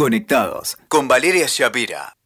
[0.00, 2.16] Conectados con Valeria Shapira.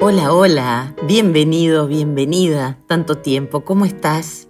[0.00, 2.80] Hola, hola, bienvenido, bienvenida.
[2.88, 4.48] Tanto tiempo, ¿cómo estás?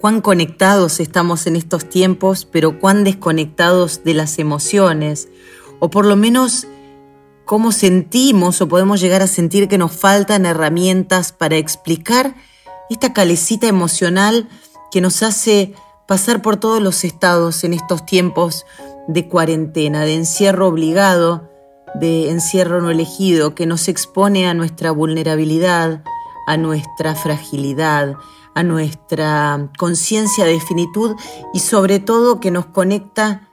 [0.00, 5.28] Cuán conectados estamos en estos tiempos, pero cuán desconectados de las emociones,
[5.78, 6.66] o por lo menos
[7.44, 12.36] cómo sentimos o podemos llegar a sentir que nos faltan herramientas para explicar
[12.88, 14.48] esta calecita emocional
[14.90, 15.74] que nos hace
[16.12, 18.66] pasar por todos los estados en estos tiempos
[19.08, 21.48] de cuarentena, de encierro obligado,
[21.94, 26.04] de encierro no elegido, que nos expone a nuestra vulnerabilidad,
[26.46, 28.16] a nuestra fragilidad,
[28.54, 31.16] a nuestra conciencia de finitud
[31.54, 33.48] y sobre todo que nos conecta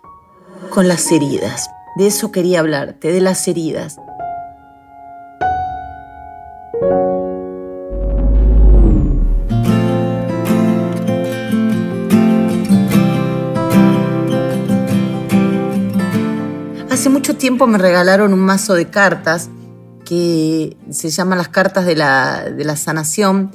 [0.69, 1.69] con las heridas.
[1.95, 3.95] De eso quería hablarte, de las heridas.
[16.99, 19.49] Hace mucho tiempo me regalaron un mazo de cartas
[20.03, 23.53] que se llama las cartas de la, de la sanación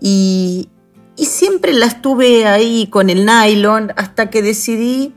[0.00, 0.70] y,
[1.16, 5.14] y siempre las tuve ahí con el nylon hasta que decidí,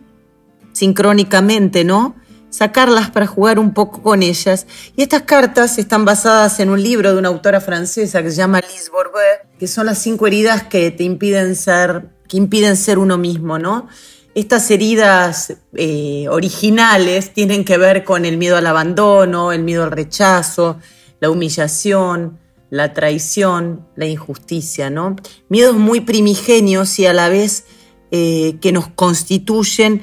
[0.72, 2.16] sincrónicamente, ¿no?
[2.52, 4.68] sacarlas para jugar un poco con ellas.
[4.96, 8.62] Y estas cartas están basadas en un libro de una autora francesa que se llama
[8.62, 13.18] Lise Bourbeau, que son las cinco heridas que te impiden ser, que impiden ser uno
[13.18, 13.88] mismo, ¿no?
[14.36, 19.92] Estas heridas eh, originales tienen que ver con el miedo al abandono, el miedo al
[19.92, 20.80] rechazo,
[21.20, 22.40] la humillación,
[22.72, 25.16] la traición, la injusticia, ¿no?
[25.50, 27.66] Miedos muy primigenios y a la vez
[28.10, 30.02] eh, que nos constituyen,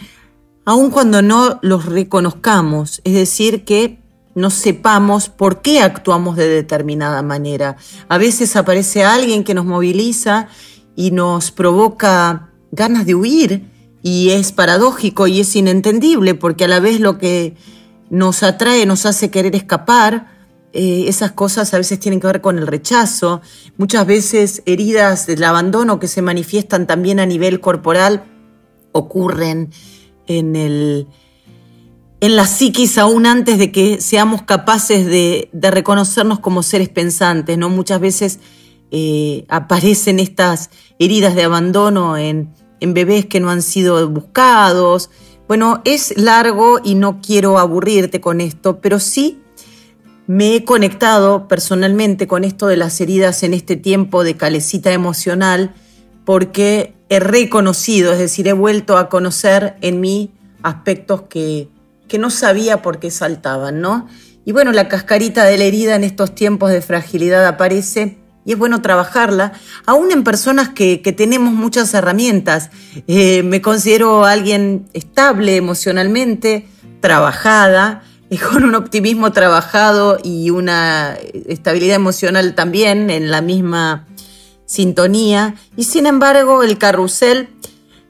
[0.64, 3.98] aun cuando no los reconozcamos, es decir, que
[4.36, 7.76] no sepamos por qué actuamos de determinada manera.
[8.08, 10.46] A veces aparece alguien que nos moviliza
[10.94, 16.80] y nos provoca ganas de huir y es paradójico y es inentendible porque a la
[16.80, 17.54] vez lo que
[18.08, 20.38] nos atrae nos hace querer escapar.
[20.72, 23.40] Eh, esas cosas a veces tienen que ver con el rechazo,
[23.76, 28.22] muchas veces heridas del abandono que se manifiestan también a nivel corporal
[28.92, 29.70] ocurren
[30.28, 31.08] en, el,
[32.20, 37.58] en la psiquis aún antes de que seamos capaces de, reconocernos como seres pensantes.
[37.58, 37.68] ¿no?
[37.68, 38.38] Muchas veces
[38.92, 45.10] eh, aparecen estas heridas de abandono en, en bebés que no han sido buscados.
[45.46, 49.40] Bueno, es largo y no quiero aburrirte con esto, pero sí
[50.26, 55.74] me he conectado personalmente con esto de las heridas en este tiempo de calecita emocional
[56.24, 60.30] porque he reconocido, es decir, he vuelto a conocer en mí
[60.62, 61.68] aspectos que,
[62.06, 64.06] que no sabía por qué saltaban, ¿no?
[64.44, 68.58] Y bueno, la cascarita de la herida en estos tiempos de fragilidad aparece y es
[68.58, 69.52] bueno trabajarla,
[69.86, 72.70] aún en personas que, tenemos muchas herramientas.
[73.06, 76.66] Eh, me considero alguien estable emocionalmente,
[77.00, 78.02] trabajada,
[78.52, 81.16] con un optimismo trabajado y una
[81.48, 84.06] estabilidad emocional también en la misma
[84.66, 85.56] sintonía.
[85.76, 87.48] Y sin embargo, el carrusel,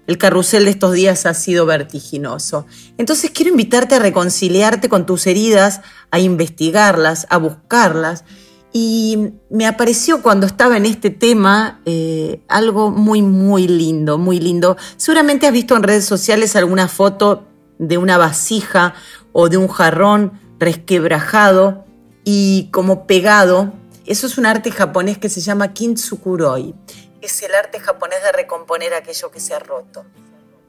[0.06, 2.66] el carrusel de estos días ha sido vertiginoso.
[2.98, 5.80] Entonces quiero invitarte a reconciliarte con tus heridas,
[6.10, 8.24] a investigarlas, a buscarlas
[8.72, 14.76] y me apareció cuando estaba en este tema eh, algo muy, muy lindo, muy lindo.
[14.96, 17.46] Seguramente has visto en redes sociales alguna foto
[17.78, 18.94] de una vasija
[19.32, 21.84] o de un jarrón resquebrajado
[22.24, 23.72] y como pegado.
[24.06, 26.74] Eso es un arte japonés que se llama kintsukuroi.
[27.20, 30.04] Es el arte japonés de recomponer aquello que se ha roto.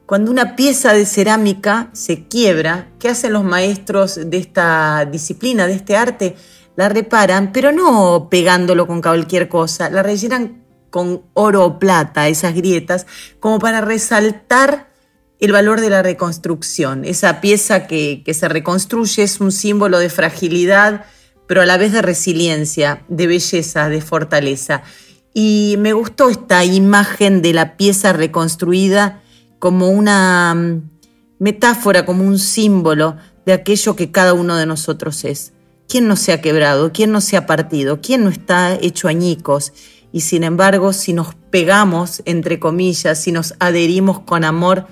[0.06, 5.74] Cuando una pieza de cerámica se quiebra, ¿qué hacen los maestros de esta disciplina, de
[5.74, 6.36] este arte?
[6.76, 12.54] La reparan, pero no pegándolo con cualquier cosa, la rellenan con oro o plata, esas
[12.54, 13.06] grietas,
[13.40, 14.90] como para resaltar
[15.40, 17.04] el valor de la reconstrucción.
[17.04, 21.04] Esa pieza que, que se reconstruye es un símbolo de fragilidad,
[21.46, 24.82] pero a la vez de resiliencia, de belleza, de fortaleza.
[25.34, 29.22] Y me gustó esta imagen de la pieza reconstruida
[29.58, 30.90] como una mm,
[31.38, 35.52] metáfora, como un símbolo de aquello que cada uno de nosotros es.
[35.92, 36.90] ¿Quién no se ha quebrado?
[36.90, 38.00] ¿Quién no se ha partido?
[38.00, 39.74] ¿Quién no está hecho añicos?
[40.10, 44.86] Y sin embargo, si nos pegamos, entre comillas, si nos adherimos con amor,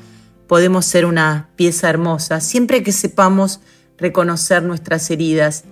[0.46, 3.60] podemos ser una pieza hermosa, siempre que sepamos
[3.96, 5.64] reconocer nuestras heridas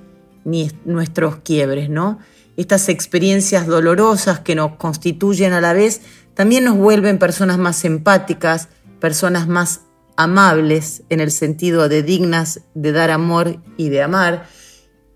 [0.47, 2.21] ni nuestros quiebres, ¿no?
[2.57, 6.01] Estas experiencias dolorosas que nos constituyen a la vez
[6.33, 9.83] también nos vuelven personas más empáticas, personas más
[10.17, 14.47] amables en el sentido de dignas de dar amor y de amar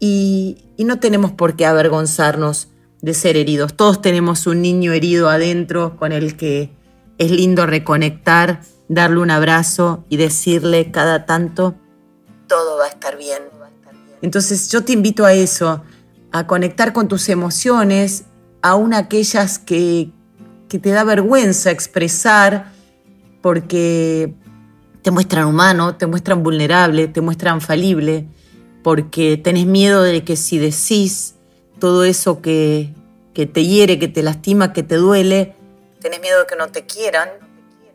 [0.05, 2.67] y, no tenemos por qué avergonzarnos
[3.03, 3.75] de ser heridos.
[3.75, 6.73] Todos tenemos un niño herido adentro con el que
[7.19, 11.77] es lindo reconectar darle un abrazo y decirle cada tanto,
[12.49, 13.45] todo va a estar bien.
[14.23, 15.85] Entonces yo te invito a eso,
[16.33, 18.25] a conectar con tus emociones,
[18.61, 20.11] aún aquellas que,
[20.69, 22.73] que te da vergüenza expresar,
[23.41, 24.35] porque
[25.03, 28.27] te muestran humano, te muestran vulnerable, te muestran falible,
[28.83, 31.35] porque tenés miedo de que si decís
[31.79, 32.93] todo eso que,
[33.35, 35.55] te hiere, que te lastima, que te duele,
[36.01, 37.29] tenés miedo de que no te quieran.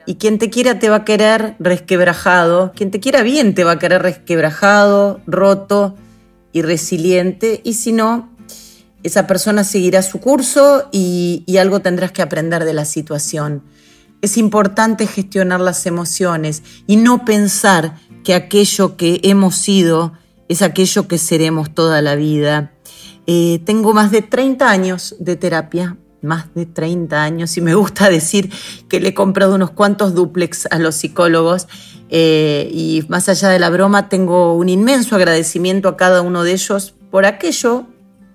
[0.06, 3.74] Y quien te quiera te va a querer resquebrajado, quien te quiera bien te va
[3.74, 5.96] a querer resquebrajado, roto
[6.54, 8.30] y resiliente, y si no,
[9.04, 13.64] esa persona seguirá su curso y algo tendrás que aprender de la situación.
[14.22, 20.14] Es importante gestionar las emociones y no pensar que aquello que hemos sido
[20.48, 22.72] es aquello que seremos toda la vida.
[23.26, 28.10] Eh, tengo más de 30 años de terapia, más de 30 años, y me gusta
[28.10, 28.52] decir
[28.88, 31.68] que le he comprado unos cuantos duplex a los psicólogos.
[32.10, 36.54] Eh, y más allá de la broma, tengo un inmenso agradecimiento a cada uno de
[36.54, 37.86] ellos por aquello,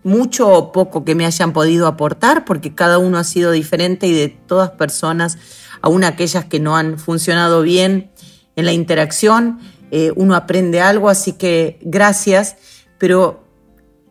[0.05, 4.13] mucho o poco que me hayan podido aportar, porque cada uno ha sido diferente y
[4.13, 5.39] de todas personas
[5.81, 8.11] aún aquellas que no han funcionado bien
[8.57, 9.59] en la interacción,
[9.95, 12.57] eh, uno aprende algo, así que gracias,
[12.97, 13.45] pero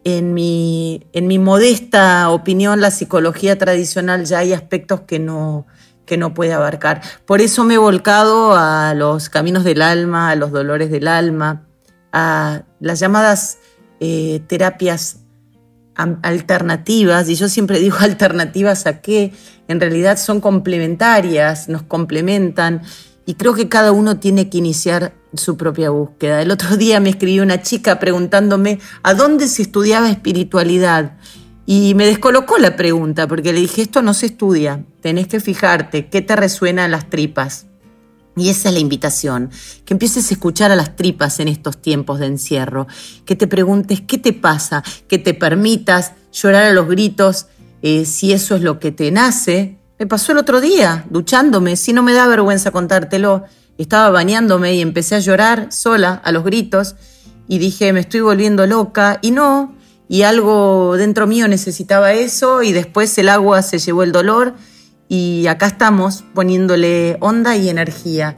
[0.04, 5.66] en mi, en mi modesta opinión, la psicología tradicional ya hay aspectos que no,
[6.06, 7.02] que no puede abarcar.
[7.26, 11.68] Por eso me he volcado a los caminos del alma, a los dolores del alma,
[12.12, 13.58] a las llamadas
[14.00, 15.22] eh, terapias
[15.96, 19.34] alternativas, y yo siempre digo alternativas a qué,
[19.68, 22.84] en realidad son complementarias, nos complementan,
[23.26, 26.42] y creo que cada uno tiene que iniciar su propia búsqueda.
[26.42, 31.18] El otro día me escribió una chica preguntándome a dónde se estudiaba espiritualidad.
[31.66, 36.10] Y me descolocó la pregunta, porque le dije, esto no se estudia, tenés que fijarte
[36.10, 37.68] qué te resuena en las tripas.
[38.36, 39.52] Y esa es la invitación,
[39.86, 42.88] que empieces a escuchar a las tripas en estos tiempos de encierro,
[43.26, 47.48] que te preguntes qué te pasa, que te permitas llorar a los gritos
[47.82, 49.78] eh, si eso es lo que te nace.
[50.00, 53.44] Me pasó el otro día, duchándome, si no me da vergüenza contártelo,
[53.82, 56.96] estaba bañándome y empecé a llorar sola a los gritos
[57.48, 59.76] y dije, me estoy volviendo loca y no,
[60.08, 64.56] y algo dentro mío necesitaba eso y después el agua se llevó el dolor
[65.08, 68.38] y acá estamos poniéndole onda y energía.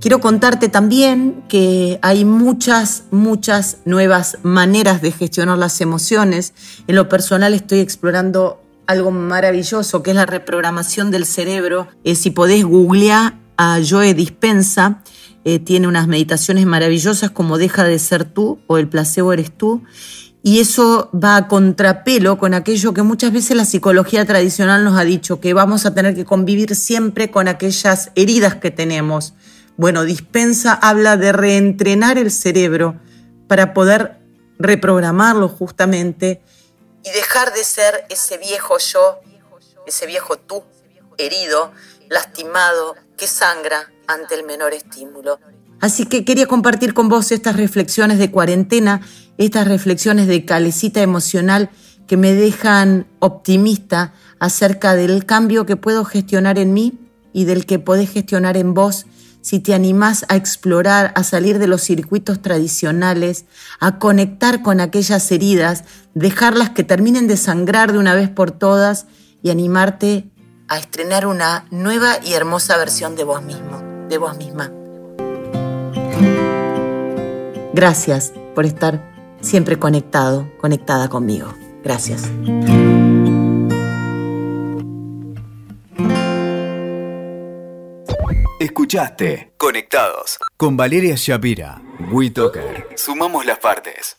[0.00, 6.54] Quiero contarte también que hay muchas, muchas nuevas maneras de gestionar las emociones.
[6.86, 11.88] En lo personal estoy explorando algo maravilloso que es la reprogramación del cerebro.
[12.04, 15.02] Eh, si podés googlear a Joe Dispensa,
[15.44, 19.82] eh, tiene unas meditaciones maravillosas como Deja de ser tú o El placebo eres tú.
[20.42, 25.04] Y eso va a contrapelo con aquello que muchas veces la psicología tradicional nos ha
[25.04, 29.34] dicho, que vamos a tener que convivir siempre con aquellas heridas que tenemos.
[29.76, 32.98] Bueno, Dispensa habla de reentrenar el cerebro
[33.48, 34.18] para poder
[34.58, 36.40] reprogramarlo justamente
[37.04, 39.20] y dejar de ser ese viejo yo,
[39.86, 40.62] ese viejo tú,
[41.16, 41.72] herido,
[42.08, 45.38] lastimado, que sangra ante el menor estímulo.
[45.80, 49.02] Así que quería compartir con vos estas reflexiones de cuarentena,
[49.36, 51.70] estas reflexiones de calecita emocional
[52.06, 56.98] que me dejan optimista acerca del cambio que puedo gestionar en mí
[57.32, 59.06] y del que podés gestionar en vos
[59.40, 63.44] si te animás a explorar, a salir de los circuitos tradicionales,
[63.78, 65.84] a conectar con aquellas heridas,
[66.14, 69.06] dejarlas que terminen de sangrar de una vez por todas
[69.42, 70.28] y animarte
[70.68, 74.70] a estrenar una nueva y hermosa versión de vos mismo, de vos misma.
[77.72, 79.02] Gracias por estar
[79.40, 81.54] siempre conectado, conectada conmigo.
[81.82, 82.30] Gracias.
[88.60, 91.80] Escuchaste Conectados con Valeria Shapira.
[92.10, 92.88] WeToker.
[92.96, 94.16] Sumamos las partes.